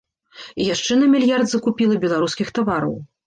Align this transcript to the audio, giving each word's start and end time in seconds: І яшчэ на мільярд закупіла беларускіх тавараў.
І 0.63 0.69
яшчэ 0.69 0.97
на 1.01 1.09
мільярд 1.11 1.47
закупіла 1.53 1.99
беларускіх 2.05 2.53
тавараў. 2.59 2.99